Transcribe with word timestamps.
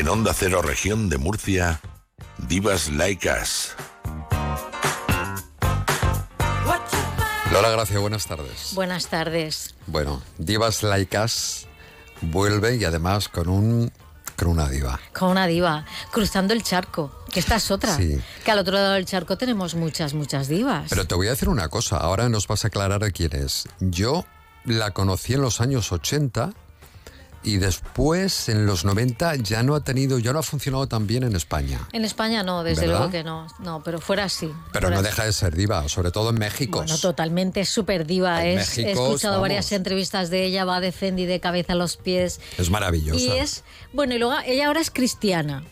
En 0.00 0.08
Onda 0.08 0.32
Cero 0.32 0.62
Región 0.62 1.10
de 1.10 1.18
Murcia, 1.18 1.78
Divas 2.48 2.88
Us. 2.88 3.74
Lola 7.52 7.68
Gracia, 7.68 7.98
buenas 7.98 8.26
tardes. 8.26 8.72
Buenas 8.72 9.08
tardes. 9.08 9.74
Bueno, 9.86 10.22
Divas 10.38 10.82
Us 10.82 11.66
vuelve 12.22 12.76
y 12.76 12.84
además 12.86 13.28
con 13.28 13.50
un 13.50 13.92
con 14.38 14.48
una 14.48 14.70
diva. 14.70 14.98
Con 15.12 15.32
una 15.32 15.46
diva, 15.46 15.84
cruzando 16.10 16.54
el 16.54 16.62
charco, 16.62 17.12
que 17.30 17.40
esta 17.40 17.56
es 17.56 17.70
otra. 17.70 17.94
Sí. 17.94 18.18
Que 18.42 18.52
al 18.52 18.58
otro 18.60 18.72
lado 18.72 18.92
del 18.94 19.04
charco 19.04 19.36
tenemos 19.36 19.74
muchas, 19.74 20.14
muchas 20.14 20.48
divas. 20.48 20.86
Pero 20.88 21.06
te 21.06 21.14
voy 21.14 21.26
a 21.26 21.30
decir 21.32 21.50
una 21.50 21.68
cosa, 21.68 21.98
ahora 21.98 22.30
nos 22.30 22.46
vas 22.46 22.64
a 22.64 22.68
aclarar 22.68 23.12
quién 23.12 23.36
es. 23.36 23.68
Yo 23.80 24.24
la 24.64 24.92
conocí 24.92 25.34
en 25.34 25.42
los 25.42 25.60
años 25.60 25.92
80 25.92 26.54
y 27.42 27.56
después 27.56 28.48
en 28.48 28.66
los 28.66 28.84
90 28.84 29.36
ya 29.36 29.62
no 29.62 29.74
ha 29.74 29.80
tenido, 29.80 30.18
ya 30.18 30.32
no 30.32 30.40
ha 30.40 30.42
funcionado 30.42 30.86
tan 30.86 31.06
bien 31.06 31.22
en 31.22 31.34
España. 31.34 31.80
En 31.92 32.04
España 32.04 32.42
no, 32.42 32.62
desde 32.62 32.82
¿Verdad? 32.82 32.98
luego 32.98 33.12
que 33.12 33.24
no. 33.24 33.46
No, 33.60 33.82
pero 33.82 34.00
fuera 34.00 34.28
sí. 34.28 34.52
Pero 34.72 34.88
fuera 34.88 34.96
no 34.96 35.02
sí. 35.02 35.06
deja 35.08 35.24
de 35.24 35.32
ser 35.32 35.54
diva, 35.56 35.88
sobre 35.88 36.10
todo 36.10 36.30
en 36.30 36.36
México. 36.38 36.78
Bueno, 36.80 36.98
totalmente, 36.98 37.60
es 37.60 37.68
súper 37.68 38.06
diva. 38.06 38.44
En 38.44 38.58
Es, 38.58 38.76
he 38.78 38.82
México, 38.84 39.06
escuchado 39.06 39.34
vamos. 39.34 39.42
varias 39.48 39.72
entrevistas 39.72 40.30
de 40.30 40.44
ella, 40.44 40.64
va 40.64 40.80
de 40.80 40.92
Fendi 40.92 41.26
de 41.26 41.40
cabeza 41.40 41.72
a 41.72 41.76
los 41.76 41.96
pies. 41.96 42.40
Es 42.58 42.70
maravillosa. 42.70 43.18
Y 43.20 43.30
es, 43.30 43.64
bueno, 43.92 44.14
y 44.14 44.18
luego 44.18 44.34
ella 44.44 44.66
ahora 44.66 44.80
es 44.80 44.90
cristiana. 44.90 45.64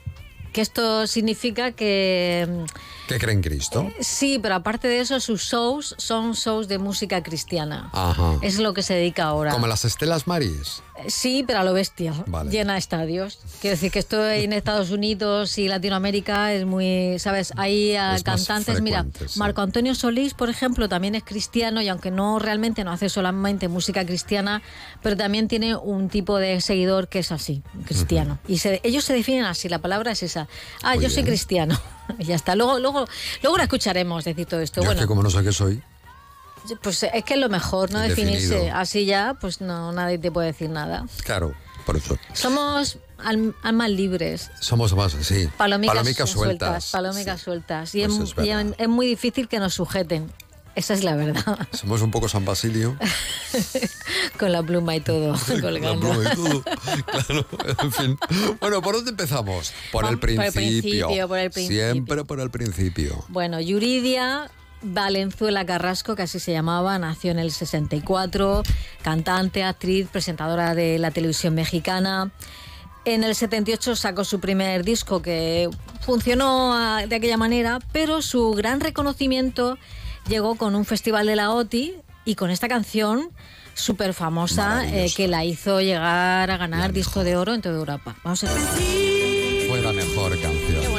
Que 0.53 0.61
esto 0.61 1.07
significa 1.07 1.73
que 1.73 2.47
mm, 2.49 2.65
¿Qué 3.09 3.19
cree 3.19 3.35
en 3.35 3.43
Cristo? 3.43 3.91
sí, 4.01 4.39
pero 4.43 4.55
aparte 4.57 4.89
de 4.89 5.01
eso, 5.01 5.21
sus 5.21 5.43
shows 5.43 5.95
son 5.99 6.33
shows 6.35 6.69
de 6.69 6.79
música 6.79 7.23
cristiana. 7.23 7.91
Ajá. 7.93 8.39
Es 8.43 8.59
lo 8.59 8.75
que 8.75 8.83
se 8.83 8.95
dedica 8.95 9.25
ahora. 9.25 9.53
Como 9.53 9.67
las 9.67 9.85
Estelas 9.85 10.27
Maris. 10.27 10.83
Sí, 11.07 11.45
pero 11.47 11.61
a 11.61 11.65
lo 11.65 11.75
bestia. 11.75 12.13
Vale. 12.27 12.51
Llena 12.51 12.77
estadios. 12.77 13.39
Quiero 13.61 13.77
decir 13.77 13.93
que 13.93 14.01
esto 14.01 14.29
en 14.29 14.53
Estados 14.53 14.91
Unidos 14.91 15.57
y 15.57 15.69
Latinoamérica 15.69 16.53
es 16.53 16.67
muy, 16.67 17.21
¿sabes? 17.21 17.53
Hay 17.57 17.93
Es 17.95 18.25
cantantes, 18.25 18.81
mira, 18.83 19.07
sí. 19.27 19.39
Marco 19.39 19.61
Antonio 19.61 19.95
Solís, 19.95 20.35
por 20.35 20.51
ejemplo, 20.51 20.89
también 20.89 21.15
es 21.15 21.23
cristiano 21.23 21.81
y 21.83 21.89
aunque 21.89 22.11
no 22.11 22.41
realmente 22.41 22.83
no 22.83 22.91
hace 22.91 23.09
solamente 23.09 23.69
música 23.69 24.05
cristiana, 24.05 24.61
pero 25.01 25.17
también 25.17 25.47
tiene 25.47 25.77
un 25.77 26.09
tipo 26.09 26.37
de 26.39 26.61
seguidor 26.61 27.07
que 27.07 27.21
es 27.21 27.31
así, 27.31 27.63
cristiano. 27.85 28.41
Y 28.49 28.59
se- 28.59 28.81
ellos 28.83 29.05
se 29.05 29.13
definen 29.13 29.45
así, 29.45 29.69
la 29.69 29.79
palabra 29.79 30.11
es 30.11 30.25
esa. 30.25 30.48
Ah, 30.83 30.95
Muy 30.95 31.05
yo 31.05 31.11
soy 31.11 31.25
cristiano. 31.25 31.79
Ya 32.21 32.37
está. 32.37 32.55
Luego, 32.57 32.79
luego, 32.79 33.07
luego 33.43 33.59
la 33.59 33.65
escucharemos 33.65 34.25
decir 34.25 34.47
todo 34.47 34.61
esto. 34.61 34.77
Yo 34.81 34.85
es 34.85 34.87
bueno, 34.89 35.01
que 35.03 35.07
como 35.07 35.23
no 35.23 35.29
sé 35.29 35.43
qué 35.43 35.53
soy. 35.53 35.83
pues 36.83 37.03
es 37.03 37.23
que 37.25 37.35
es 37.35 37.41
lo 37.41 37.51
mejor, 37.51 37.91
no 37.93 37.99
definirse. 38.01 38.71
Así 38.71 39.05
ya, 39.05 39.37
pues 39.39 39.61
no, 39.61 39.93
nadie 39.93 40.17
te 40.19 40.33
puede 40.33 40.47
decir 40.49 40.71
nada. 40.71 41.05
Claro, 41.25 41.53
por 41.85 41.99
eso. 41.99 42.17
Somos 42.33 42.97
al- 43.19 43.55
almas 43.63 43.91
libres. 43.91 44.51
Somos 44.61 44.95
más, 44.95 45.17
sí. 45.21 45.51
Palomicas, 45.59 46.31
sueltas. 46.31 46.91
Palomicas 46.91 47.39
Sí. 47.41 47.45
sueltas. 47.45 47.95
Y, 47.95 48.07
Pues 48.07 48.31
es, 48.31 48.35
y 48.47 48.51
es- 48.51 48.67
es 48.79 48.89
muy 48.89 49.07
difícil 49.07 49.47
que 49.47 49.59
nos 49.59 49.75
sujeten. 49.75 50.33
Esa 50.79 50.95
es 50.95 51.03
la 51.03 51.17
verdad. 51.17 51.59
Somos 51.73 52.03
un 52.03 52.13
poco 52.13 52.29
San 52.29 52.45
Basilio. 52.45 52.97
Con 54.39 54.53
la 54.53 54.63
pluma 54.63 54.95
y 54.95 55.01
todo 55.01 55.33
La 55.33 55.61
colgando. 55.61 55.99
pluma 55.99 56.31
y 56.33 56.37
todo. 56.37 56.63
Claro, 56.63 57.47
en 57.83 57.93
fin. 57.93 58.19
Bueno, 58.61 58.81
¿por 58.81 58.95
dónde 58.95 59.11
empezamos? 59.11 59.73
Por 59.91 60.05
el 60.05 60.21
Por 60.21 60.31
el 60.31 60.37
principio. 60.53 60.53
principio, 61.09 61.27
por 61.29 61.39
el 61.39 61.51
principio. 61.51 61.91
Siempre 61.93 62.25
por 62.25 62.39
el 62.39 62.51
principio. 62.51 63.25
Bueno, 63.27 63.61
Yuridia 63.61 64.53
Valenzuela 64.83 65.67
Carrasco, 65.67 66.15
que 66.15 66.23
así 66.23 66.39
se 66.39 66.53
llamaba, 66.53 66.97
nació 67.01 67.33
en 67.33 67.41
el 67.41 67.51
64, 67.51 68.63
cantante, 69.03 69.65
actriz, 69.65 70.07
presentadora 70.07 70.77
de 70.77 71.01
la 71.01 71.11
televisión 71.11 71.57
mexicana. 71.57 72.31
En 73.05 73.25
el 73.25 73.35
78 73.35 73.97
sacó 73.97 74.23
su 74.23 74.39
primer 74.39 74.85
disco 74.85 75.23
que 75.23 75.69
funcionó 76.03 76.73
ah, 76.73 77.05
de 77.09 77.17
aquella 77.17 77.37
manera, 77.37 77.81
pero 77.91 78.23
su 78.23 78.53
gran 78.53 78.79
reconocimiento 78.79 79.77
llegó 80.29 80.57
con 80.57 80.75
un 80.75 80.85
festival 80.85 81.27
de 81.27 81.37
la 81.37 81.51
OTI 81.51 81.95
y 82.25 82.35
con 82.35 82.51
esta 82.51 82.69
canción 82.69 83.31
súper 83.75 84.13
famosa 84.13 84.77
Maravillosa. 84.77 85.17
que 85.17 85.29
la 85.29 85.45
hizo 85.45 85.81
llegar 85.81 86.51
a 86.51 86.57
ganar 86.57 86.93
disco 86.93 87.25
de 87.25 87.37
oro 87.37 87.55
en 87.55 87.63
toda 87.63 87.77
Europa. 87.77 88.17
Vamos 88.25 88.45
a 88.45 88.53
ver. 88.53 88.63
Fue 89.69 89.81
la 89.81 89.93
mejor 89.93 90.39
canción. 90.41 90.98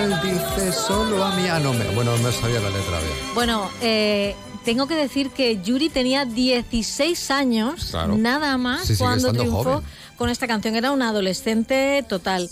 Maldice 0.00 0.72
solo 0.72 1.24
a 1.24 1.34
mí. 1.36 1.46
Ah, 1.48 1.58
no, 1.60 1.72
me, 1.72 1.84
bueno, 1.94 2.16
no 2.16 2.22
me 2.22 2.32
sabía 2.32 2.60
la 2.60 2.70
letra 2.70 2.98
bien. 3.00 3.12
Bueno, 3.34 3.70
eh, 3.80 4.34
tengo 4.64 4.86
que 4.86 4.94
decir 4.94 5.30
que 5.30 5.60
Yuri 5.62 5.88
tenía 5.88 6.24
16 6.24 7.30
años, 7.30 7.86
Claro. 7.90 8.16
nada 8.16 8.56
más, 8.58 8.86
Sí, 8.86 8.96
cuando 8.96 9.32
triunfó 9.32 9.62
joven. 9.64 9.84
con 10.16 10.28
esta 10.30 10.46
canción. 10.46 10.76
Era 10.76 10.90
una 10.92 11.10
adolescente 11.10 12.04
total. 12.08 12.50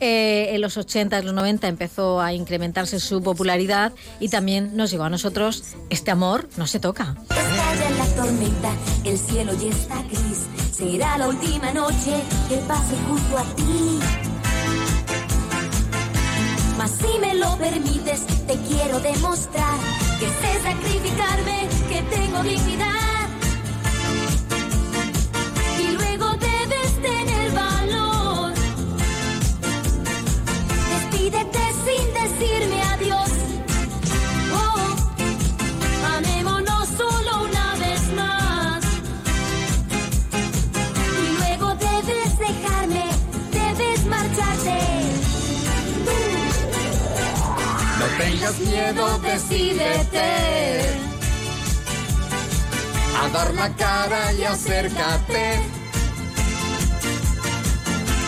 Eh, 0.00 0.48
en 0.54 0.60
los 0.60 0.76
80, 0.76 1.18
en 1.18 1.26
los 1.26 1.34
90 1.34 1.68
empezó 1.68 2.20
a 2.20 2.32
incrementarse 2.32 2.98
su 2.98 3.22
popularidad 3.22 3.92
y 4.18 4.28
también 4.28 4.76
nos 4.76 4.90
llegó 4.90 5.04
a 5.04 5.10
nosotros 5.10 5.62
este 5.90 6.10
amor 6.10 6.48
no 6.56 6.66
se 6.66 6.80
toca. 6.80 7.14
Estalla 7.30 7.90
la 7.98 8.06
tormenta, 8.16 8.72
el 9.04 9.16
cielo 9.16 9.52
ya 9.54 9.68
está 9.68 10.02
gris. 10.02 10.46
Será 10.76 11.18
la 11.18 11.28
última 11.28 11.72
noche 11.72 12.20
que 12.48 12.56
pase 12.66 12.96
junto 13.06 13.38
a 13.38 13.44
ti. 13.54 14.00
Permites, 17.62 18.26
te 18.48 18.56
quiero 18.68 18.98
demostrar 18.98 19.78
que 20.18 20.26
sé 20.26 20.62
sacrificarme, 20.62 21.68
que 21.88 22.02
tengo 22.14 22.42
dignidad. 22.42 23.01
Tengas 48.42 48.58
Miedo, 48.60 49.18
decídete. 49.18 50.80
a 53.20 53.28
dar 53.28 53.54
la 53.54 53.68
cara 53.76 54.32
y 54.32 54.44
acércate. 54.44 55.60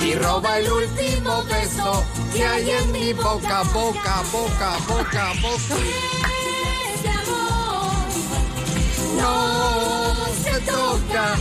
Y 0.03 0.14
roba 0.14 0.58
el 0.58 0.70
último 0.70 1.44
beso 1.44 2.04
que 2.32 2.47
hay 2.47 2.70
en 2.70 2.92
mi 2.92 3.12
boca, 3.12 3.62
boca, 3.72 4.22
boca, 4.30 4.76
boca, 4.86 5.32
boca. 5.41 5.76
Este 6.94 7.08
amor 7.08 7.92
No 9.16 10.15
se 10.44 10.60
toca. 10.60 11.36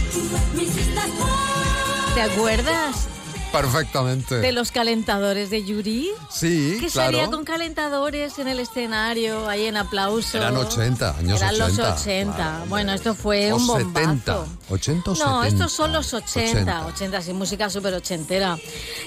¿Te 2.16 2.22
acuerdas 2.22 3.13
Perfectamente. 3.54 4.36
de 4.40 4.52
los 4.52 4.72
calentadores 4.72 5.50
de 5.50 5.64
Yuri? 5.64 6.10
Sí, 6.30 6.78
Que 6.82 6.88
claro. 6.88 7.12
salía 7.18 7.30
con 7.32 7.46
calentadores 7.46 8.40
en 8.40 8.48
el 8.50 8.60
escenario, 8.60 9.48
ahí 9.48 9.66
en 9.68 9.78
aplauso. 9.78 10.38
Eran 10.38 10.58
80, 10.58 11.18
años 11.18 11.40
Eran 11.42 11.58
los 11.60 11.70
80. 11.80 11.94
80. 11.96 12.34
Vale, 12.38 12.66
Bueno, 12.70 12.94
esto 12.94 13.16
fue 13.16 13.54
O 13.54 13.58
un 13.58 13.68
70. 13.68 14.02
bombazo. 14.36 14.48
80 14.70 15.12
o 15.12 15.14
No, 15.14 15.20
70. 15.44 15.48
estos 15.48 15.72
son 15.72 15.94
los 15.94 16.14
80, 16.14 16.86
80, 16.88 17.22
sí, 17.22 17.34
música 17.34 17.70
súper 17.70 17.94
ochentera. 17.94 18.58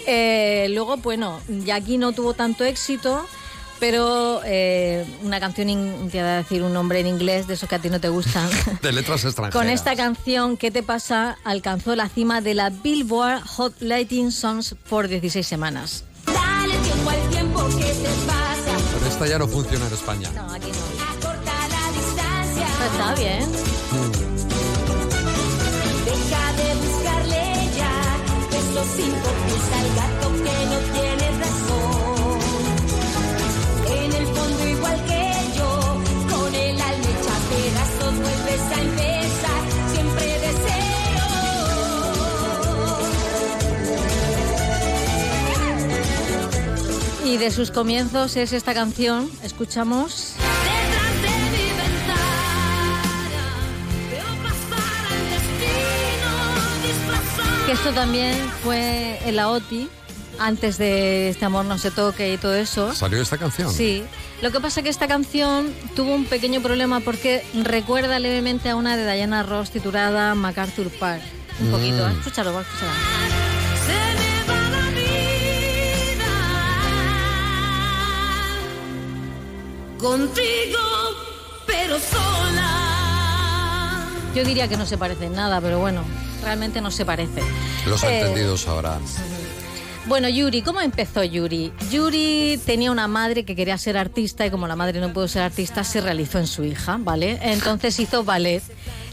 Eh, 0.07 0.69
luego, 0.71 0.97
bueno, 0.99 1.41
ya 1.49 1.75
aquí 1.77 1.99
no 1.99 2.13
tuvo 2.13 2.33
tanto 2.35 2.65
éxito, 2.65 3.27
pero 3.81 4.41
eh, 4.45 5.05
una 5.23 5.41
canción, 5.41 5.69
in- 5.71 6.09
te 6.11 6.19
iba 6.19 6.29
a 6.35 6.37
decir 6.39 6.63
un 6.63 6.73
nombre 6.73 7.01
en 7.01 7.07
inglés, 7.07 7.47
de 7.47 7.55
esos 7.55 7.69
que 7.69 7.75
a 7.75 7.79
ti 7.79 7.89
no 7.91 8.01
te 8.01 8.09
gustan. 8.09 8.49
De 8.83 8.93
letras 8.93 9.25
extranjeras. 9.25 9.53
Con 9.55 9.69
esta 9.71 9.95
canción, 9.97 10.57
¿qué 10.57 10.71
te 10.71 10.83
pasa? 10.83 11.37
Alcanzó 11.45 11.95
la 11.97 12.09
cima 12.09 12.41
de 12.41 12.55
la 12.55 12.71
Billboard 12.71 13.43
Hot 13.47 13.75
Latin 13.81 14.33
Songs 14.33 14.75
por 14.89 15.09
16 15.09 15.47
semanas. 15.47 16.05
Dale 16.27 16.75
tiempo 16.79 17.11
al 17.11 17.31
tiempo 17.31 17.67
que 17.79 17.85
te 17.85 18.09
pasa. 18.27 18.77
Pero 18.99 19.07
esta 19.11 19.27
ya 19.27 19.39
no 19.39 19.47
funciona 19.49 19.87
en 19.87 19.93
España. 19.93 20.31
No, 20.35 20.53
aquí 20.53 20.69
no. 20.71 21.29
Acorta 21.29 21.53
la 21.69 21.93
distancia. 21.93 22.67
Está 22.91 23.15
bien. 23.15 23.53
Deja 26.05 26.53
de 26.53 26.75
buscarle 26.87 27.43
cinco 28.97 29.29
pies 29.47 29.67
al 29.73 29.89
gato 29.97 30.33
que 30.45 30.67
no 30.67 30.79
tiene 31.01 31.26
Y 47.27 47.39
de 47.39 47.51
sus 47.51 47.73
comienzos 47.73 48.37
es 48.37 48.53
esta 48.53 48.73
canción, 48.73 49.29
escuchamos. 49.43 50.35
Que 57.67 57.73
esto 57.73 57.91
también 57.93 58.37
fue 58.63 59.19
en 59.27 59.35
la 59.37 59.49
OTI, 59.51 59.89
antes 60.39 60.79
de 60.79 61.31
Este 61.31 61.45
amor 61.45 61.65
no 61.65 61.79
se 61.79 61.91
toque 61.91 62.33
y 62.33 62.37
todo 62.39 62.55
eso. 62.55 62.95
¿Salió 62.95 63.21
esta 63.21 63.39
canción? 63.39 63.73
Sí, 63.73 64.05
lo 64.41 64.53
que 64.53 64.61
pasa 64.61 64.83
que 64.83 64.89
esta 64.89 65.09
canción 65.09 65.75
tuvo 65.97 66.15
un 66.15 66.27
pequeño 66.27 66.61
problema 66.61 67.01
porque 67.01 67.45
recuerda 67.65 68.19
levemente 68.21 68.71
a 68.71 68.77
una 68.77 68.97
de 68.97 69.13
Diana 69.13 69.43
Ross 69.43 69.71
titulada 69.71 70.35
MacArthur 70.37 70.91
Park. 70.91 71.23
Un 71.59 71.69
Mm. 71.69 71.73
poquito, 71.73 72.09
¿eh? 72.09 72.13
escúchalo, 72.19 72.53
va, 72.53 72.61
escúchalo. 72.61 72.93
Contigo, 79.99 80.79
pero 81.67 81.99
sola. 81.99 82.73
Yo 84.35 84.45
diría 84.45 84.69
que 84.69 84.77
no 84.77 84.85
se 84.87 84.99
parece 84.99 85.27
en 85.27 85.33
nada, 85.35 85.61
pero 85.61 85.79
bueno, 85.79 86.03
realmente 86.43 86.81
no 86.81 86.91
se 86.91 87.05
parece. 87.05 87.43
Los 87.87 88.03
Eh, 88.03 88.21
entendidos 88.21 88.63
sabrán. 88.63 89.01
Bueno, 90.07 90.29
Yuri, 90.29 90.63
¿cómo 90.63 90.81
empezó 90.81 91.25
Yuri? 91.25 91.73
Yuri 91.91 92.61
tenía 92.65 92.93
una 92.93 93.09
madre 93.09 93.45
que 93.45 93.57
quería 93.57 93.77
ser 93.77 93.99
artista 93.99 94.47
y 94.47 94.51
como 94.51 94.69
la 94.69 94.77
madre 94.77 95.01
no 95.01 95.13
pudo 95.13 95.27
ser 95.27 95.43
artista, 95.43 95.83
se 95.83 96.01
realizó 96.01 96.39
en 96.39 96.47
su 96.47 96.63
hija, 96.63 96.97
¿vale? 97.01 97.41
Entonces 97.43 97.99
hizo 97.99 98.23
ballet. 98.23 98.63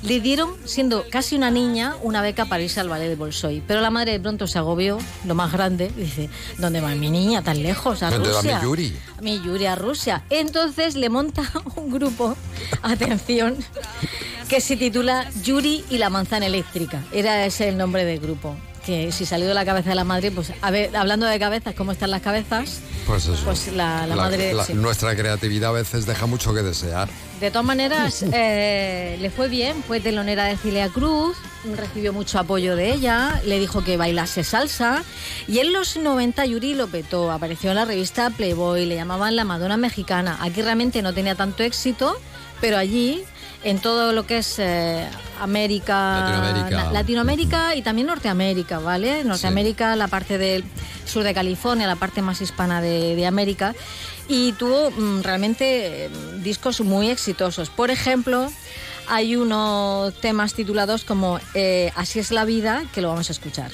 Le 0.04 0.20
dieron, 0.20 0.54
siendo 0.66 1.04
casi 1.10 1.36
una 1.36 1.50
niña, 1.50 1.96
una 2.04 2.22
beca 2.22 2.46
para 2.46 2.62
irse 2.62 2.80
al 2.80 2.90
ballet 2.90 3.10
de 3.10 3.16
Bolshoi. 3.16 3.64
Pero 3.66 3.82
la 3.82 3.90
madre 3.90 4.12
de 4.12 4.20
pronto 4.20 4.46
se 4.46 4.60
agobió, 4.60 5.00
lo 5.26 5.34
más 5.34 5.52
grande, 5.52 5.92
dice, 5.98 6.30
¿dónde 6.60 6.80
va 6.80 6.94
mi 6.94 7.10
niña 7.10 7.42
tan 7.42 7.64
lejos? 7.64 8.04
A 8.04 8.12
¿Dónde 8.12 8.30
va 8.30 8.44
mi 8.44 8.52
Yuri? 8.62 8.96
Mi 9.20 9.42
Yuri 9.42 9.66
a 9.66 9.74
Rusia. 9.74 10.24
Entonces 10.30 10.94
le 10.94 11.10
monta 11.10 11.42
un 11.76 11.90
grupo, 11.92 12.38
atención, 12.84 13.58
que 14.48 14.62
se 14.62 14.78
titula 14.78 15.28
Yuri 15.42 15.86
y 15.90 15.98
la 15.98 16.12
manzana 16.12 16.46
eléctrica. 16.46 17.02
Era 17.12 17.44
ese 17.48 17.68
el 17.70 17.78
nombre 17.78 18.06
del 18.06 18.20
grupo. 18.20 18.56
Que 18.86 19.12
si 19.14 19.26
salió 19.26 19.48
de 19.48 19.54
la 19.54 19.64
cabeza 19.64 19.90
de 19.90 19.96
la 19.96 20.04
madre, 20.04 20.30
pues 20.32 20.52
a 20.62 20.70
ver, 20.72 20.94
hablando 20.96 21.26
de 21.26 21.40
cabezas, 21.40 21.74
¿cómo 21.74 21.94
están 21.94 22.12
las 22.12 22.22
cabezas? 22.22 22.82
Pues 23.08 23.24
eso. 23.28 23.42
Pues 23.46 23.72
la, 23.74 24.06
la 24.08 24.16
madre. 24.16 24.54
la- 24.54 24.66
sí. 24.66 24.74
Nuestra 24.74 25.16
creatividad 25.16 25.70
a 25.70 25.74
veces 25.74 26.06
deja 26.06 26.26
mucho 26.26 26.54
que 26.54 26.62
desear. 26.64 27.08
De 27.40 27.50
todas 27.50 27.66
maneras, 27.66 28.24
eh, 28.34 29.18
le 29.22 29.30
fue 29.30 29.48
bien, 29.48 29.82
fue 29.88 30.00
telonera 30.02 30.46
de 30.46 30.58
Cilia 30.58 30.90
Cruz, 30.90 31.38
recibió 31.78 32.12
mucho 32.12 32.40
apoyo 32.40 32.76
de 32.76 32.92
ella, 32.94 33.42
le 33.46 33.58
dijo 33.60 33.84
que 33.86 33.96
bailase 33.96 34.44
salsa 34.44 35.04
y 35.48 35.60
en 35.60 35.72
los 35.72 35.96
90 35.96 36.46
Yuri 36.46 36.74
lo 36.76 36.88
petó, 36.88 37.32
apareció 37.32 37.70
en 37.70 37.78
la 37.78 37.86
revista 37.86 38.30
Playboy, 38.32 38.86
le 38.86 38.96
llamaban 38.96 39.36
la 39.38 39.46
Madonna 39.46 39.78
mexicana. 39.78 40.38
Aquí 40.42 40.62
realmente 40.62 41.02
no 41.02 41.14
tenía 41.14 41.36
tanto 41.36 41.64
éxito, 41.64 42.18
pero 42.60 42.78
allí, 42.78 43.24
en 43.64 43.80
todo 43.80 44.12
lo 44.14 44.26
que 44.26 44.38
es 44.40 44.60
eh, 44.60 45.08
América, 45.40 46.20
Latinoamérica. 46.20 46.84
la- 46.86 46.92
Latinoamérica 46.92 47.76
y 47.76 47.82
también 47.82 48.08
Norteamérica, 48.08 48.80
¿vale? 48.80 49.24
Norteamérica, 49.24 49.96
la 49.96 50.08
parte 50.08 50.38
del 50.38 50.64
sur 51.06 51.24
de 51.24 51.34
California, 51.34 51.88
la 51.88 51.96
parte 51.96 52.22
más 52.22 52.42
hispana 52.42 52.82
de, 52.82 53.16
de 53.16 53.26
América, 53.26 53.74
y 54.28 54.52
tuvo 54.54 54.92
mm, 54.92 55.22
realmente 55.22 56.06
eh, 56.06 56.10
discos 56.42 56.82
muy 56.82 57.10
exitosos. 57.10 57.70
Por 57.70 57.90
ejemplo, 57.92 58.50
hay 59.08 59.36
unos 59.36 60.14
temas 60.22 60.54
titulados 60.54 61.04
como 61.04 61.40
eh, 61.54 61.92
Así 61.96 62.20
es 62.20 62.32
la 62.32 62.46
vida, 62.46 62.84
que 62.94 63.02
lo 63.02 63.10
vamos 63.10 63.30
a 63.30 63.34
escuchar. 63.34 63.72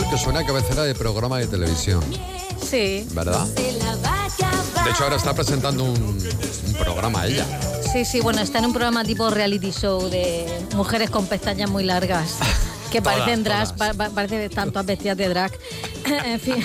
Que 0.00 0.16
suena 0.18 0.40
a 0.40 0.46
cabecera 0.46 0.84
de 0.84 0.94
programa 0.94 1.38
de 1.38 1.46
televisión, 1.46 2.02
Sí, 2.62 3.06
¿verdad? 3.12 3.44
De 3.46 4.90
hecho, 4.90 5.04
ahora 5.04 5.16
está 5.16 5.34
presentando 5.34 5.84
un, 5.84 5.90
un 6.00 6.74
programa 6.78 7.26
ella. 7.26 7.46
sí, 7.92 8.04
sí, 8.04 8.20
bueno, 8.20 8.40
está 8.40 8.58
en 8.60 8.66
un 8.66 8.72
programa 8.72 9.04
tipo 9.04 9.28
reality 9.30 9.70
show 9.72 10.08
de 10.08 10.46
mujeres 10.74 11.10
con 11.10 11.26
pestañas 11.26 11.70
muy 11.70 11.84
largas. 11.84 12.36
Que 12.92 13.00
Todas, 13.00 13.20
parecen 13.20 13.42
drag, 13.42 13.74
pa- 13.76 13.94
pa- 13.94 14.10
parece 14.10 14.50
tanto 14.50 14.84
vestidas 14.84 15.16
de 15.16 15.26
drag. 15.30 15.50
en 16.26 16.38
fin. 16.38 16.56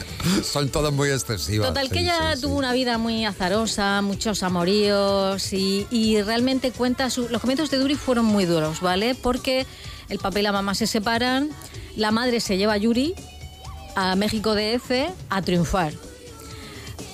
Son 0.44 0.68
todas 0.68 0.92
muy 0.92 1.10
excesivas. 1.10 1.68
Total, 1.68 1.88
que 1.88 1.98
sí, 2.00 2.04
ella 2.06 2.34
sí, 2.34 2.42
tuvo 2.42 2.54
sí. 2.54 2.58
una 2.58 2.72
vida 2.72 2.98
muy 2.98 3.24
azarosa, 3.24 4.02
muchos 4.02 4.42
amoríos 4.42 5.52
y, 5.52 5.86
y 5.92 6.20
realmente 6.22 6.72
cuenta, 6.72 7.08
su- 7.08 7.28
los 7.28 7.40
comienzos 7.40 7.70
de 7.70 7.78
Duri 7.78 7.94
fueron 7.94 8.24
muy 8.24 8.46
duros, 8.46 8.80
¿vale? 8.80 9.14
Porque 9.14 9.64
el 10.08 10.18
papá 10.18 10.40
y 10.40 10.42
la 10.42 10.50
mamá 10.50 10.74
se 10.74 10.88
separan, 10.88 11.50
la 11.96 12.10
madre 12.10 12.40
se 12.40 12.56
lleva 12.56 12.74
a 12.74 12.76
Yuri 12.76 13.14
a 13.94 14.14
México 14.14 14.54
DF 14.54 14.90
a 15.30 15.42
triunfar. 15.42 15.92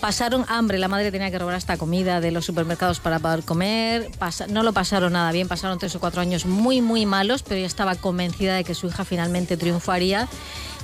Pasaron 0.00 0.44
hambre, 0.48 0.78
la 0.78 0.88
madre 0.88 1.12
tenía 1.12 1.30
que 1.30 1.38
robar 1.38 1.54
hasta 1.54 1.76
comida 1.76 2.20
de 2.20 2.32
los 2.32 2.44
supermercados 2.44 2.98
para 2.98 3.20
poder 3.20 3.44
comer, 3.44 4.10
no 4.48 4.64
lo 4.64 4.72
pasaron 4.72 5.12
nada 5.12 5.30
bien, 5.30 5.46
pasaron 5.46 5.78
tres 5.78 5.94
o 5.94 6.00
cuatro 6.00 6.20
años 6.20 6.44
muy, 6.44 6.80
muy 6.80 7.06
malos, 7.06 7.44
pero 7.44 7.56
ella 7.56 7.68
estaba 7.68 7.94
convencida 7.94 8.56
de 8.56 8.64
que 8.64 8.74
su 8.74 8.88
hija 8.88 9.04
finalmente 9.04 9.56
triunfaría 9.56 10.28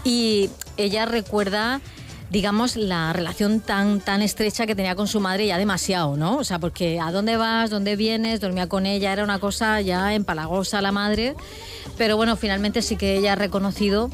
y 0.04 0.50
ella 0.76 1.04
recuerda 1.04 1.80
digamos, 2.30 2.76
la 2.76 3.12
relación 3.12 3.60
tan, 3.60 4.00
tan 4.00 4.22
estrecha 4.22 4.66
que 4.66 4.74
tenía 4.74 4.94
con 4.94 5.08
su 5.08 5.20
madre 5.20 5.46
ya 5.46 5.58
demasiado, 5.58 6.16
¿no? 6.16 6.36
O 6.36 6.44
sea, 6.44 6.58
porque 6.58 7.00
¿a 7.00 7.10
dónde 7.10 7.36
vas? 7.36 7.70
¿Dónde 7.70 7.96
vienes? 7.96 8.40
Dormía 8.40 8.68
con 8.68 8.86
ella, 8.86 9.12
era 9.12 9.24
una 9.24 9.38
cosa 9.38 9.80
ya 9.80 10.14
empalagosa 10.14 10.82
la 10.82 10.92
madre. 10.92 11.34
Pero 11.96 12.16
bueno, 12.16 12.36
finalmente 12.36 12.82
sí 12.82 12.96
que 12.96 13.16
ella 13.16 13.32
ha 13.32 13.36
reconocido 13.36 14.10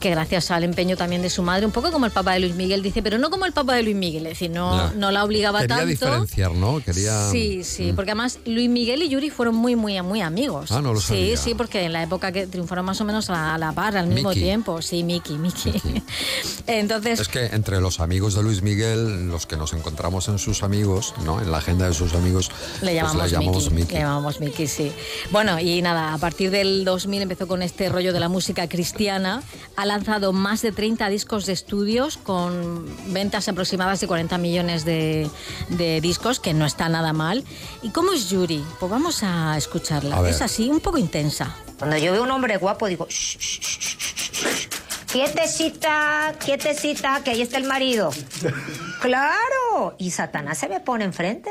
que 0.00 0.10
gracias 0.10 0.50
al 0.50 0.64
empeño 0.64 0.96
también 0.96 1.22
de 1.22 1.30
su 1.30 1.42
madre, 1.42 1.66
un 1.66 1.72
poco 1.72 1.90
como 1.90 2.06
el 2.06 2.12
papá 2.12 2.34
de 2.34 2.40
Luis 2.40 2.54
Miguel, 2.54 2.82
dice, 2.82 3.02
pero 3.02 3.18
no 3.18 3.30
como 3.30 3.46
el 3.46 3.52
papá 3.52 3.74
de 3.74 3.82
Luis 3.82 3.96
Miguel, 3.96 4.26
es 4.26 4.32
decir, 4.34 4.50
no, 4.50 4.76
Ya. 4.76 4.92
no 4.96 5.10
la 5.10 5.24
obligaba 5.24 5.60
Quería 5.60 5.76
tanto. 5.76 5.88
diferenciar, 5.90 6.52
¿no? 6.52 6.80
Quería... 6.84 7.30
Sí, 7.30 7.64
sí, 7.64 7.92
porque 7.94 8.12
además 8.12 8.38
Luis 8.46 8.68
Miguel 8.68 9.02
y 9.02 9.08
Yuri 9.08 9.30
fueron 9.30 9.54
muy, 9.56 9.74
muy, 9.76 10.00
muy 10.02 10.20
amigos. 10.20 10.70
Ah, 10.72 10.80
no 10.80 10.92
lo 10.94 11.00
Sí, 11.00 11.06
sabía. 11.08 11.36
sí, 11.36 11.54
porque 11.54 11.82
en 11.84 11.92
la 11.92 12.02
época 12.02 12.30
que 12.32 12.46
triunfaron 12.46 12.84
más 12.84 13.00
o 13.00 13.04
menos 13.04 13.28
a, 13.30 13.54
a 13.54 13.58
la 13.58 13.72
par, 13.72 13.96
al 13.96 14.06
mismo 14.06 14.28
Miki. 14.30 14.40
tiempo. 14.40 14.80
Sí, 14.82 15.02
Miki, 15.02 15.34
Miki. 15.34 15.72
Entonces, 16.66 17.20
Es 17.20 17.28
que 17.28 17.46
entre 17.46 17.80
los 17.80 18.00
amigos 18.00 18.34
de 18.34 18.42
Luis 18.42 18.62
Miguel, 18.62 19.28
los 19.28 19.46
que 19.46 19.56
nos 19.56 19.72
encontramos 19.72 20.28
en 20.28 20.38
sus 20.38 20.62
amigos, 20.62 21.14
¿no? 21.24 21.40
En 21.40 21.50
la 21.50 21.58
agenda 21.58 21.88
de 21.88 21.94
sus 21.94 22.14
amigos, 22.14 22.50
Le 22.80 22.92
pues 22.92 22.94
llamamos, 22.94 23.22
le 23.24 23.30
llamamos 23.30 23.64
Miki, 23.64 23.74
Miki. 23.74 23.94
Le 23.94 24.00
llamamos 24.00 24.40
Miki, 24.40 24.66
sí. 24.66 24.92
Bueno, 25.30 25.58
y 25.58 25.82
nada, 25.82 26.14
a 26.14 26.18
partir 26.18 26.50
del 26.50 26.84
2000 26.84 27.22
empezó 27.22 27.46
con 27.46 27.62
este 27.62 27.88
rollo 27.88 28.12
de 28.12 28.20
la 28.20 28.28
música 28.28 28.68
cristiana. 28.68 29.42
Ha 29.76 29.86
lanzado 29.88 30.32
más 30.32 30.62
de 30.62 30.72
30 30.72 31.08
discos 31.08 31.46
de 31.46 31.52
estudios 31.52 32.16
con 32.16 32.86
ventas 33.12 33.48
aproximadas 33.48 34.00
de 34.00 34.06
40 34.06 34.38
millones 34.38 34.84
de, 34.84 35.28
de 35.70 36.00
discos, 36.00 36.38
que 36.38 36.54
no 36.54 36.66
está 36.66 36.88
nada 36.88 37.12
mal. 37.12 37.44
¿Y 37.82 37.90
cómo 37.90 38.12
es 38.12 38.30
Yuri? 38.30 38.64
Pues 38.78 38.90
vamos 38.90 39.22
a 39.22 39.56
escucharla. 39.56 40.18
A. 40.18 40.28
Es 40.28 40.42
así, 40.42 40.68
un 40.68 40.80
poco 40.80 40.98
intensa. 40.98 41.56
Cuando 41.78 41.96
yo 41.96 42.12
veo 42.12 42.22
un 42.22 42.30
hombre 42.30 42.56
guapo, 42.56 42.86
digo, 42.86 43.06
"Shh, 43.08 43.38
shh, 43.38 43.60
shh, 43.60 43.78
shh, 43.80 44.32
shh. 44.32 44.68
quietecita, 45.12 46.34
quietecita, 46.44 47.22
que 47.24 47.30
ahí 47.30 47.42
está 47.42 47.56
el 47.56 47.64
marido. 47.64 48.10
claro. 49.00 49.96
Y 49.98 50.10
Satanás 50.10 50.58
se 50.58 50.68
me 50.68 50.80
pone 50.80 51.04
enfrente. 51.04 51.50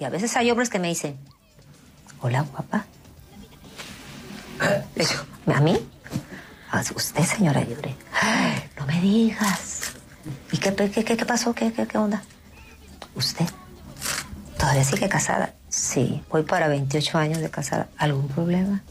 Y 0.00 0.04
a 0.04 0.10
veces 0.10 0.36
hay 0.36 0.50
hombres 0.50 0.70
que 0.70 0.78
me 0.78 0.88
dicen, 0.88 1.18
hola, 2.20 2.42
guapa. 2.42 2.86
¿a 5.54 5.60
mí? 5.60 5.78
"Ah, 6.70 6.82
usted, 6.94 7.22
señora 7.24 7.62
Yuri. 7.64 7.94
"Ay, 8.20 8.62
No 8.78 8.86
me 8.86 9.00
digas. 9.00 9.92
¿Y 10.52 10.58
qué, 10.58 10.74
qué, 10.74 11.04
qué, 11.04 11.16
qué 11.16 11.24
pasó? 11.26 11.54
¿Qué, 11.54 11.72
qué, 11.72 11.86
¿Qué 11.86 11.98
onda? 11.98 12.22
¿Usted? 13.14 13.46
¿Todavía 14.58 14.84
sigue 14.84 15.08
casada? 15.08 15.54
Sí, 15.68 16.22
voy 16.30 16.42
para 16.42 16.68
28 16.68 17.18
años 17.18 17.38
de 17.38 17.50
casada. 17.50 17.88
¿Algún 17.98 18.28
problema? 18.28 18.82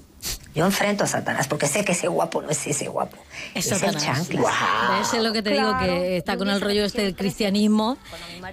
Yo 0.56 0.66
enfrento 0.66 1.04
a 1.04 1.08
Satanás 1.08 1.50
porque 1.50 1.68
sé 1.68 1.84
que 1.84 1.92
ese 1.92 2.08
guapo 2.08 2.42
no 2.42 2.50
es 2.50 2.66
ese 2.66 2.88
guapo. 2.88 3.18
Es 3.54 3.70
Es, 3.70 3.84
el. 3.84 3.90
Eso 3.90 5.18
es 5.18 5.24
lo 5.24 5.34
que 5.34 5.42
te 5.42 5.50
digo, 5.50 5.78
que 5.80 6.16
está 6.16 6.38
con 6.38 6.50
el 6.50 6.62
rollo 6.62 6.86
este 6.86 7.02
del 7.02 7.16
cristianismo, 7.16 7.98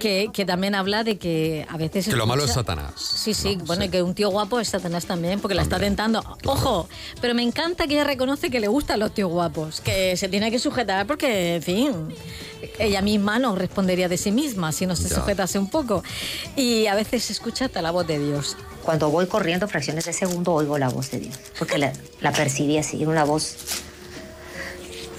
que, 0.01 0.29
que 0.33 0.45
también 0.45 0.75
habla 0.75 1.05
de 1.05 1.17
que 1.17 1.65
a 1.69 1.77
veces... 1.77 2.09
Que 2.09 2.17
lo 2.17 2.27
malo 2.27 2.43
es 2.43 2.51
Satanás. 2.51 2.93
Sí, 2.97 3.33
sí, 3.33 3.55
¿no? 3.55 3.63
bueno, 3.63 3.85
y 3.85 3.89
que 3.89 4.03
un 4.03 4.13
tío 4.13 4.29
guapo 4.29 4.59
es 4.59 4.67
Satanás 4.67 5.05
también, 5.05 5.39
porque 5.39 5.55
la 5.55 5.61
está 5.61 5.79
tentando. 5.79 6.21
Ojo, 6.45 6.89
pero 7.21 7.33
me 7.35 7.41
encanta 7.41 7.87
que 7.87 7.93
ella 7.93 8.03
reconoce 8.03 8.49
que 8.49 8.59
le 8.59 8.67
gustan 8.67 8.99
los 8.99 9.13
tíos 9.13 9.31
guapos, 9.31 9.79
que 9.79 10.17
se 10.17 10.27
tiene 10.27 10.51
que 10.51 10.59
sujetar 10.59 11.07
porque, 11.07 11.55
en 11.55 11.63
fin, 11.63 12.15
ella 12.79 13.01
misma 13.01 13.39
no 13.39 13.55
respondería 13.55 14.07
de 14.09 14.17
sí 14.17 14.31
misma 14.31 14.71
si 14.71 14.85
no 14.85 14.95
se 14.95 15.09
Ya. 15.09 15.15
sujetase 15.15 15.57
un 15.59 15.69
poco. 15.69 16.03
Y 16.55 16.87
a 16.87 16.95
veces 16.95 17.23
se 17.25 17.33
escucha 17.33 17.65
hasta 17.65 17.81
la 17.81 17.91
voz 17.91 18.05
de 18.07 18.19
Dios. 18.19 18.55
Cuando 18.83 19.09
voy 19.09 19.27
corriendo 19.27 19.67
fracciones 19.67 20.05
de 20.05 20.13
segundo 20.13 20.53
oigo 20.53 20.77
la 20.77 20.89
voz 20.89 21.11
de 21.11 21.19
Dios, 21.19 21.37
porque 21.57 21.77
la, 21.77 21.93
la 22.21 22.31
percibí 22.31 22.77
así, 22.77 23.01
era 23.01 23.09
una 23.11 23.23
voz 23.23 23.55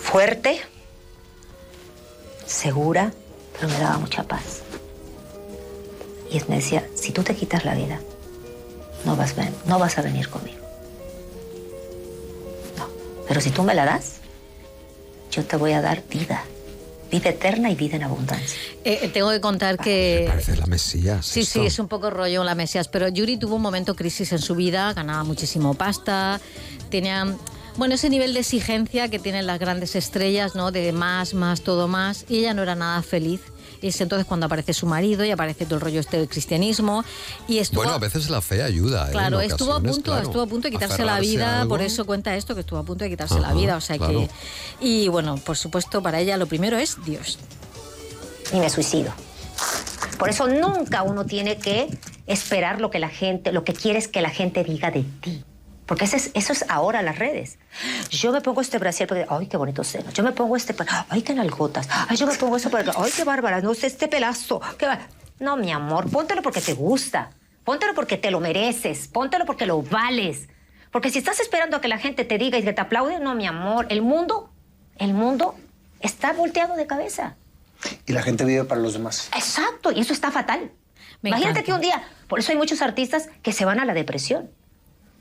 fuerte, 0.01 0.61
segura, 2.47 3.13
pero 3.55 3.69
me 3.73 3.79
daba 3.79 3.99
mucha 3.99 4.23
paz. 4.25 4.61
Y 6.31 6.41
me 6.49 6.57
decía, 6.57 6.87
si 6.95 7.13
tú 7.13 7.23
te 7.23 7.35
quitas 7.35 7.65
la 7.65 7.75
vida, 7.75 8.01
no 9.05 9.17
vas, 9.17 9.35
ven- 9.37 9.55
no 9.67 9.79
vas 9.79 9.97
a 9.99 10.03
venir 10.03 10.29
conmigo. 10.29 10.59
No, 12.77 12.87
pero 13.29 13.41
si 13.41 13.51
tú 13.51 13.63
me 13.63 13.75
la 13.75 13.85
das, 13.85 14.17
yo 15.31 15.45
te 15.45 15.57
voy 15.57 15.73
a 15.73 15.81
dar 15.81 16.03
vida, 16.09 16.45
vida 17.15 17.31
eterna 17.31 17.71
y 17.71 17.77
vida 17.77 17.97
en 17.97 18.03
abundancia. 18.03 18.59
Eh, 18.85 18.99
eh, 19.03 19.09
tengo 19.09 19.31
que 19.31 19.41
contar 19.41 19.79
que... 19.79 20.25
Parece 20.27 20.57
la 20.57 20.67
Mesías. 20.67 21.25
Sí, 21.25 21.41
esto. 21.41 21.61
sí, 21.61 21.67
es 21.67 21.79
un 21.79 21.87
poco 21.87 22.11
rollo 22.11 22.43
la 22.43 22.57
Mesías, 22.57 22.89
pero 22.89 23.09
Yuri 23.09 23.37
tuvo 23.37 23.55
un 23.57 23.63
momento 23.63 23.95
crisis 23.95 24.33
en 24.33 24.41
su 24.41 24.57
vida, 24.57 24.93
ganaba 24.95 25.23
muchísimo 25.23 25.75
pasta, 25.75 26.41
tenía, 26.91 27.37
bueno, 27.77 27.95
ese 27.95 28.11
nivel 28.11 28.35
de 28.35 28.41
exigencia 28.41 29.09
que 29.09 29.21
tienen 29.21 29.47
las 29.47 29.61
grandes 29.61 29.95
estrellas, 29.95 30.57
¿no? 30.57 30.73
De 30.73 30.93
más, 30.93 31.35
más, 31.35 31.61
todo 31.61 31.87
más, 31.87 32.25
y 32.29 32.39
ella 32.39 32.53
no 32.53 32.63
era 32.63 32.75
nada 32.75 33.01
feliz. 33.03 33.41
Y 33.83 33.89
es 33.89 34.01
entonces 34.01 34.27
cuando 34.27 34.47
aparece 34.47 34.73
su 34.73 34.87
marido 34.87 35.25
y 35.25 35.31
aparece 35.31 35.65
todo 35.67 35.77
el 35.77 35.81
rollo 35.81 36.01
este 36.01 36.19
del 36.19 36.29
cristianismo 36.29 37.05
y 37.49 37.59
estuvo... 37.59 37.83
Bueno, 37.83 37.95
a 37.95 37.99
veces 37.99 38.31
la 38.31 38.41
fe 38.41 38.63
ayuda. 38.63 39.09
¿eh? 39.09 39.13
Claro, 39.13 39.41
estuvo 39.41 39.75
a 39.75 39.81
punto, 39.81 40.03
claro. 40.03 40.23
estuvo 40.23 40.43
a 40.43 40.47
punto 40.47 40.69
de 40.69 40.73
quitarse 40.73 41.05
la 41.05 41.21
vida, 41.21 41.67
por 41.69 41.83
eso 41.83 42.05
cuenta 42.07 42.35
esto, 42.37 42.55
que 42.55 42.61
estuvo 42.61 42.79
a 42.79 42.85
punto 42.85 43.05
de 43.05 43.11
quitarse 43.11 43.41
la 43.41 43.53
vida, 43.53 43.77
o 43.77 43.81
sea 43.81 43.99
claro. 43.99 44.21
que... 44.21 44.31
Y 44.81 45.09
bueno, 45.09 45.37
por 45.37 45.57
supuesto, 45.57 46.03
para 46.03 46.21
ella 46.21 46.37
lo 46.37 46.47
primero 46.47 46.79
es 46.79 46.97
Dios. 47.05 47.39
y 48.53 48.57
me 48.57 48.71
suicido. 48.71 49.13
Por 50.19 50.31
eso 50.31 50.47
nunca 50.47 51.03
uno 51.03 51.27
tiene 51.27 51.59
que 51.59 51.89
esperar 52.27 52.81
lo 52.81 52.91
que 52.91 52.99
la 52.99 53.09
gente, 53.09 53.53
lo 53.53 53.65
que 53.65 53.73
quieres 53.75 54.09
que 54.09 54.23
la 54.23 54.31
gente 54.31 54.65
diga 54.65 54.91
de 54.91 55.05
ti. 55.21 55.45
Porque 55.87 56.05
ese 56.07 56.17
es- 56.17 56.31
eso 56.35 56.53
es 56.53 56.65
ahora 56.69 57.03
las 57.03 57.19
redes. 57.19 57.59
Yo 58.11 58.33
me 58.33 58.41
pongo 58.41 58.61
este 58.63 58.79
brasier 58.79 59.07
porque, 59.09 59.27
ay, 59.29 59.47
qué 59.49 59.57
bonito 59.59 59.85
seno. 59.85 60.11
Yo 60.13 60.23
me 60.23 60.33
pongo 60.33 60.57
este, 60.57 60.75
ay, 61.11 61.23
qué 61.23 61.35
nalgotas. 61.35 61.89
Ay, 62.09 62.17
yo 62.17 62.27
me 62.27 62.35
pongo 62.35 62.57
eso 62.57 62.71
porque, 62.71 62.91
ay, 62.97 63.11
qué 63.15 63.25
bárbara. 63.25 63.61
No 63.61 63.75
sé, 63.75 63.87
este 63.89 64.09
pelazo. 64.09 64.61
qué 64.79 64.87
ba-". 64.87 65.07
No, 65.41 65.57
mi 65.57 65.71
amor, 65.73 66.11
póntelo 66.11 66.41
porque 66.43 66.61
te 66.63 66.73
gusta. 66.75 67.31
Póntelo 67.65 67.95
porque 67.95 68.17
te 68.17 68.31
lo 68.31 68.41
mereces. 68.41 69.09
Póntelo 69.09 69.45
porque 69.47 69.67
lo 69.67 69.83
vales. 69.83 70.49
Porque 70.91 71.11
si 71.11 71.19
estás 71.19 71.41
esperando 71.41 71.77
a 71.77 71.81
que 71.81 71.89
la 71.89 71.99
gente 71.99 72.25
te 72.25 72.39
diga 72.39 72.57
y 72.57 72.63
que 72.63 72.73
te 72.73 72.81
aplaude, 72.81 73.19
no, 73.21 73.35
mi 73.35 73.47
amor. 73.47 73.87
El 73.91 74.01
mundo, 74.01 74.51
el 74.97 75.13
mundo 75.13 75.55
está 76.01 76.33
volteado 76.33 76.77
de 76.77 76.87
cabeza. 76.87 77.37
Y 78.07 78.13
la 78.13 78.23
gente 78.23 78.45
vive 78.45 78.65
para 78.65 78.81
los 78.81 78.93
demás. 78.95 79.29
Exacto, 79.35 79.91
y 79.93 80.01
eso 80.01 80.13
está 80.15 80.31
fatal. 80.31 80.71
Me 81.21 81.31
Imagínate 81.31 81.61
encanta. 81.61 81.67
que 81.67 81.73
un 81.75 81.81
día, 81.81 82.09
por 82.29 82.39
eso 82.39 82.53
hay 82.53 82.59
muchos 82.59 82.81
artistas 82.81 83.29
que 83.43 83.53
se 83.53 83.65
van 83.65 83.81
a 83.81 83.85
la 83.85 83.93
depresión. 83.93 84.51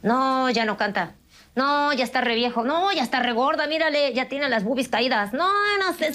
No, 0.03 0.50
ya 0.51 0.65
no 0.65 0.77
canta. 0.77 1.15
No, 1.55 1.93
ya 1.93 2.03
está 2.03 2.22
re 2.22 2.36
viejo. 2.36 2.63
No, 2.63 2.91
ya 2.91 3.03
está 3.03 3.19
re 3.19 3.31
gorda. 3.33 3.67
Mírale, 3.67 4.13
ya 4.13 4.27
tiene 4.27 4.50
las 4.50 4.63
boobies 4.63 4.89
caídas. 4.89 5.33
No, 5.33 5.50
no 5.79 5.93
sé. 5.93 6.12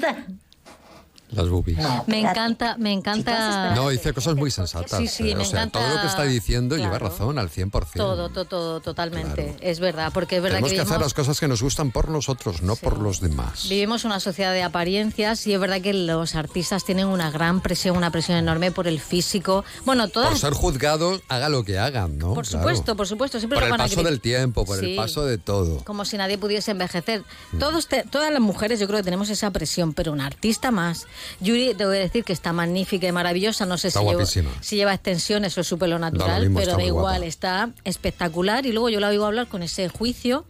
Las 1.30 1.48
boobies. 1.48 1.78
No, 1.78 2.04
Me 2.06 2.20
encanta, 2.20 2.76
me 2.78 2.92
encanta... 2.92 3.74
No, 3.74 3.90
dice 3.90 4.12
cosas 4.14 4.34
muy 4.36 4.50
sensatas. 4.50 4.98
Sí, 4.98 5.06
sí, 5.08 5.30
eh, 5.30 5.36
me 5.36 5.42
o 5.42 5.44
sea, 5.44 5.64
encanta- 5.64 5.78
todo 5.80 5.94
lo 5.96 6.00
que 6.00 6.06
está 6.06 6.22
diciendo 6.24 6.76
lleva 6.76 6.90
Claro. 6.98 7.08
razón 7.10 7.38
al 7.38 7.50
100%. 7.50 7.70
Todo, 7.96 8.28
todo, 8.30 8.44
todo, 8.46 8.80
totalmente. 8.80 9.44
Claro. 9.44 9.58
Es 9.60 9.78
verdad, 9.78 10.10
porque 10.14 10.36
es 10.36 10.42
verdad 10.42 10.56
Tenemos 10.56 10.70
que 10.70 10.76
que 10.76 10.80
hacer 10.82 10.92
vivimos, 10.92 11.06
las 11.06 11.14
cosas 11.14 11.38
que 11.40 11.46
nos 11.48 11.62
gustan 11.62 11.90
por 11.90 12.08
nosotros, 12.08 12.62
no 12.62 12.76
por 12.76 12.98
los 12.98 13.20
demás. 13.20 13.68
vivimos 13.68 14.04
una 14.04 14.20
sociedad 14.20 14.52
de 14.52 14.62
apariencias 14.62 15.46
y 15.46 15.52
es 15.52 15.60
verdad 15.60 15.80
que 15.82 15.92
los 15.92 16.34
artistas 16.34 16.84
tienen 16.84 17.06
una 17.06 17.30
gran 17.30 17.60
presión, 17.60 17.96
una 17.96 18.10
presión 18.10 18.38
enorme 18.38 18.70
por 18.72 18.88
el 18.88 18.98
físico. 18.98 19.64
Bueno, 19.84 20.08
todas... 20.08 20.30
Por 20.30 20.38
ser 20.38 20.52
juzgados, 20.54 21.20
haga 21.28 21.48
lo 21.50 21.62
que 21.64 21.78
hagan, 21.78 22.16
¿no? 22.18 22.32
Por 22.34 22.46
Claro. 22.46 22.58
supuesto, 22.64 22.96
por 22.96 23.06
supuesto. 23.06 23.38
Siempre 23.38 23.56
Por 23.56 23.62
lo 23.64 23.66
el 23.66 23.70
van 23.72 23.80
a 23.82 23.84
paso 23.84 24.00
cri- 24.00 24.04
del 24.04 24.20
tiempo, 24.22 24.64
por 24.64 24.78
el 24.78 24.84
Sí. 24.86 24.96
paso 24.96 25.26
de 25.26 25.36
todo. 25.36 25.84
Como 25.84 26.04
si 26.06 26.16
nadie 26.16 26.38
pudiese 26.38 26.70
envejecer. 26.70 27.22
Mm. 27.52 27.58
Todos 27.58 27.86
te- 27.86 28.04
todas 28.04 28.32
las 28.32 28.40
mujeres 28.40 28.80
yo 28.80 28.86
creo 28.86 29.00
que 29.00 29.04
tenemos 29.04 29.28
esa 29.28 29.50
presión, 29.50 29.92
pero 29.92 30.12
un 30.12 30.20
artista 30.22 30.70
más. 30.70 31.06
Yuri, 31.40 31.74
te 31.74 31.84
voy 31.86 31.96
a 31.96 32.00
decir 32.00 32.24
que 32.24 32.32
está 32.32 32.52
magnífica 32.52 33.06
y 33.06 33.12
maravillosa. 33.12 33.66
No 33.66 33.78
sé 33.78 33.90
si 33.90 33.98
lleva, 33.98 34.12
guapísima. 34.12 34.50
si 34.60 34.76
lleva 34.76 34.94
extensiones 34.94 35.56
o 35.58 35.60
es 35.60 35.66
su 35.66 35.78
pelo 35.78 35.98
natural, 35.98 36.42
mismo, 36.42 36.58
pero 36.58 36.76
da 36.76 36.82
igual, 36.84 37.18
guapa. 37.18 37.26
está 37.26 37.70
espectacular. 37.84 38.66
Y 38.66 38.72
luego 38.72 38.88
yo 38.88 39.00
la 39.00 39.08
oigo 39.08 39.26
hablar 39.26 39.48
con 39.48 39.62
ese 39.62 39.88
juicio 39.88 40.44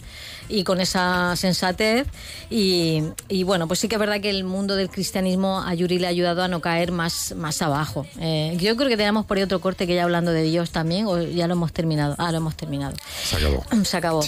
y 0.48 0.64
con 0.64 0.80
esa 0.80 1.36
sensatez. 1.36 2.06
Y, 2.50 3.02
y 3.28 3.42
bueno, 3.44 3.68
pues 3.68 3.80
sí 3.80 3.88
que 3.88 3.96
es 3.96 4.00
verdad 4.00 4.20
que 4.20 4.30
el 4.30 4.44
mundo 4.44 4.76
del 4.76 4.90
cristianismo 4.90 5.60
a 5.60 5.74
Yuri 5.74 5.98
le 5.98 6.06
ha 6.06 6.10
ayudado 6.10 6.42
a 6.42 6.48
no 6.48 6.60
caer 6.60 6.92
más, 6.92 7.34
más 7.36 7.62
abajo. 7.62 8.06
Eh, 8.20 8.56
yo 8.60 8.76
creo 8.76 8.88
que 8.88 8.96
tenemos 8.96 9.26
por 9.26 9.36
ahí 9.36 9.42
otro 9.42 9.60
corte 9.60 9.86
que 9.86 9.94
ya 9.94 10.04
hablando 10.04 10.32
de 10.32 10.42
Dios 10.42 10.70
también, 10.70 11.06
o 11.06 11.20
ya 11.22 11.46
lo 11.46 11.54
hemos 11.54 11.72
terminado. 11.72 12.14
Ah, 12.18 12.30
lo 12.32 12.38
hemos 12.38 12.56
terminado. 12.56 12.96
Se 13.24 13.36
acabó. 13.36 13.64
Se 13.84 13.96
acabó. 13.96 14.22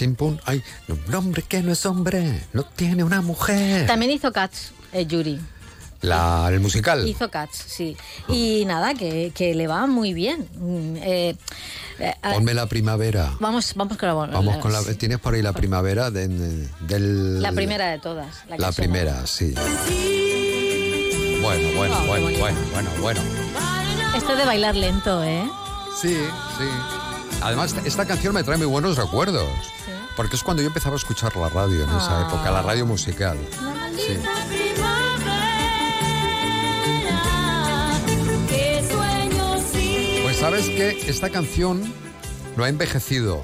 Ay, 0.45 0.63
un 0.87 1.15
hombre 1.15 1.43
que 1.47 1.61
no 1.61 1.71
es 1.71 1.85
hombre, 1.85 2.43
no 2.53 2.63
tiene 2.63 3.03
una 3.03 3.21
mujer. 3.21 3.87
También 3.87 4.11
hizo 4.11 4.31
Cats, 4.31 4.71
eh, 4.93 5.05
Yuri. 5.05 5.39
La, 6.01 6.47
el 6.49 6.59
musical. 6.59 7.07
Hizo 7.07 7.29
Cats, 7.29 7.63
sí. 7.67 7.95
Y 8.27 8.65
nada, 8.65 8.93
que, 8.95 9.31
que 9.35 9.53
le 9.53 9.67
va 9.67 9.85
muy 9.87 10.13
bien. 10.13 10.47
Mm, 10.55 10.95
eh, 10.97 11.35
eh, 11.99 12.13
Ponme 12.33 12.53
la 12.55 12.65
primavera. 12.65 13.33
vamos, 13.39 13.73
vamos 13.75 13.97
con 13.97 14.07
la, 14.07 14.13
Vamos 14.15 14.57
con 14.57 14.73
la. 14.73 14.81
¿Tienes 14.95 15.19
por 15.19 15.35
ahí 15.35 15.41
la 15.43 15.53
primavera 15.53 16.09
de- 16.09 16.27
de- 16.27 16.67
del. 16.81 17.41
la 17.41 17.51
primera 17.51 17.89
de 17.91 17.99
todas. 17.99 18.43
La, 18.49 18.57
La 18.57 18.71
suena. 18.71 18.91
primera, 18.93 19.27
sí. 19.27 19.53
Bueno, 21.41 21.67
bueno, 21.75 21.95
Oh, 22.01 22.05
bueno, 22.07 22.39
bueno, 22.39 22.57
bueno, 22.71 22.89
bueno. 23.01 23.21
Esto 24.15 24.35
de 24.35 24.45
bailar 24.45 24.75
lento, 24.75 25.23
¿eh? 25.23 25.43
Sí, 26.01 26.15
sí. 26.57 26.65
Además, 27.41 27.75
esta 27.85 28.05
canción 28.05 28.33
me 28.33 28.43
trae 28.43 28.57
muy 28.57 28.67
buenos 28.67 28.97
recuerdos. 28.97 29.49
Porque 30.15 30.35
es 30.35 30.43
cuando 30.43 30.61
yo 30.61 30.67
empezaba 30.67 30.95
a 30.95 30.97
escuchar 30.97 31.35
la 31.37 31.49
radio 31.49 31.83
en 31.83 31.89
esa 31.89 32.19
Ah. 32.19 32.27
época, 32.27 32.51
la 32.51 32.61
radio 32.61 32.85
musical. 32.85 33.37
Sí. 33.95 34.17
Sabes 40.41 40.69
que 40.69 40.89
esta 41.07 41.29
canción 41.29 41.83
no 42.57 42.63
ha 42.63 42.69
envejecido. 42.69 43.43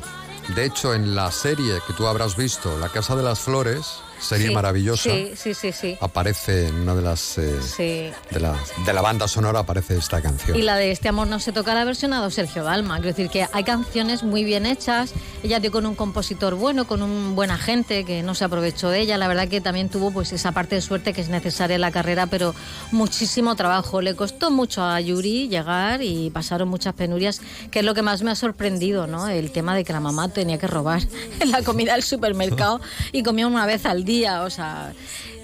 De 0.55 0.65
hecho, 0.65 0.95
en 0.95 1.13
la 1.13 1.31
serie 1.31 1.75
que 1.85 1.93
tú 1.93 2.07
habrás 2.07 2.35
visto, 2.35 2.75
La 2.79 2.89
Casa 2.89 3.15
de 3.15 3.21
las 3.21 3.39
Flores, 3.39 3.99
serie 4.19 4.47
Sí, 4.47 4.53
maravillosa, 4.53 5.03
Sí, 5.03 5.31
sí, 5.35 5.53
sí, 5.53 5.71
sí. 5.71 5.97
aparece 6.01 6.67
en 6.67 6.75
una 6.75 6.95
de 6.95 7.01
las... 7.01 7.37
eh, 7.37 7.55
Sí. 7.61 8.09
de, 8.31 8.39
la, 8.39 8.55
de 8.85 8.93
la 8.93 9.01
banda 9.01 9.27
sonora 9.27 9.59
aparece 9.59 9.97
esta 9.97 10.21
canción. 10.21 10.57
Y 10.57 10.61
la 10.61 10.75
de 10.75 10.91
Este 10.91 11.09
amor 11.09 11.27
no 11.27 11.39
se 11.39 11.51
toca 11.51 11.73
la 11.73 11.81
ha 11.81 11.85
versionado 11.85 12.29
Sergio 12.31 12.63
Dalma. 12.63 12.95
Quiero 12.95 13.09
decir 13.09 13.29
que 13.29 13.47
hay 13.51 13.63
canciones 13.63 14.23
muy 14.23 14.43
bien 14.43 14.65
hechas. 14.65 15.13
Ella 15.43 15.59
dio 15.59 15.71
con 15.71 15.85
un 15.85 15.95
compositor 15.95 16.55
bueno, 16.55 16.87
con 16.87 17.01
un 17.01 17.35
buen 17.35 17.51
agente 17.51 18.03
que 18.05 18.23
no 18.23 18.33
se 18.35 18.45
aprovechó 18.45 18.89
de 18.89 18.99
ella. 19.01 19.17
La 19.17 19.27
verdad 19.27 19.47
que 19.47 19.61
también 19.61 19.89
tuvo 19.89 20.11
pues 20.11 20.31
esa 20.33 20.51
parte 20.51 20.75
de 20.75 20.81
suerte 20.81 21.13
que 21.13 21.21
es 21.21 21.29
necesaria 21.29 21.75
en 21.75 21.81
la 21.81 21.91
carrera, 21.91 22.27
pero 22.27 22.55
muchísimo 22.91 23.55
trabajo. 23.55 24.01
Le 24.01 24.15
costó 24.15 24.49
mucho 24.51 24.83
a 24.83 24.99
Yuri 24.99 25.47
llegar 25.49 26.01
y 26.01 26.29
pasaron 26.29 26.67
muchas 26.69 26.93
penurias, 26.93 27.41
que 27.71 27.79
es 27.79 27.85
lo 27.85 27.93
que 27.93 28.01
más 28.01 28.21
me 28.23 28.31
ha 28.31 28.35
sorprendido, 28.35 29.07
¿no? 29.07 29.27
El 29.27 29.51
tema 29.51 29.75
de 29.75 29.83
que 29.83 29.93
la 29.93 29.99
mamá 29.99 30.29
tenía 30.29 30.57
que 30.57 30.67
robar 30.67 31.01
la 31.45 31.61
comida 31.63 31.93
del 31.93 32.03
supermercado 32.03 32.81
y 33.11 33.23
comía 33.23 33.47
una 33.47 33.65
vez 33.65 33.85
al 33.85 34.03
día, 34.03 34.06
o 34.43 34.49
sea 34.49 34.93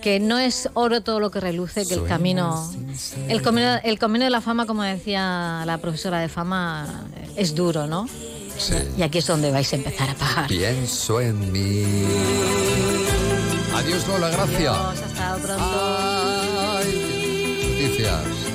que 0.01 0.19
no 0.19 0.37
es 0.37 0.69
oro 0.73 1.01
todo 1.01 1.19
lo 1.19 1.31
que 1.31 1.39
reluce, 1.39 1.87
que 1.87 1.93
el 1.93 2.03
camino, 2.03 2.69
el 3.29 3.41
camino, 3.41 3.75
el 3.83 3.97
camino 3.97 4.25
de 4.25 4.31
la 4.31 4.41
fama, 4.41 4.65
como 4.65 4.83
decía 4.83 5.63
la 5.65 5.77
profesora 5.77 6.19
de 6.19 6.27
fama, 6.27 7.05
es 7.37 7.55
duro, 7.55 7.87
¿no? 7.87 8.07
Sí. 8.57 8.75
Y 8.97 9.01
aquí 9.01 9.19
es 9.19 9.27
donde 9.27 9.51
vais 9.51 9.71
a 9.71 9.75
empezar 9.77 10.09
a 10.09 10.13
pagar. 10.15 10.47
Pienso 10.47 11.21
en 11.21 11.51
mí. 11.51 11.85
Adiós, 13.73 14.07
Lola, 14.07 14.29
gracias. 14.29 14.77
Adiós, 14.77 15.01
hasta 15.01 15.35
pronto. 15.37 15.63
Ay, 16.77 17.79
noticias. 17.81 18.52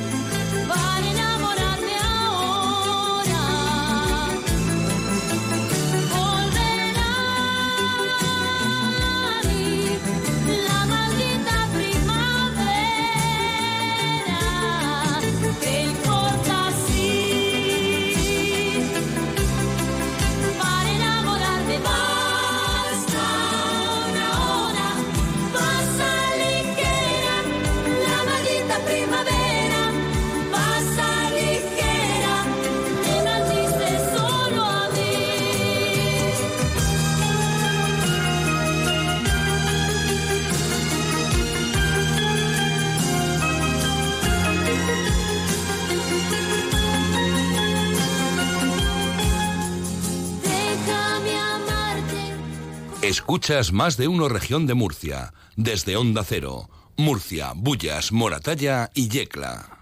Escuchas 53.09 53.73
más 53.73 53.97
de 53.97 54.07
uno 54.07 54.29
región 54.29 54.67
de 54.67 54.75
Murcia, 54.75 55.33
desde 55.57 55.97
Onda 55.97 56.25
Cero, 56.25 56.69
Murcia, 56.99 57.53
Bullas, 57.57 58.13
Moratalla 58.13 58.91
y 58.95 59.09
Yecla. 59.09 59.79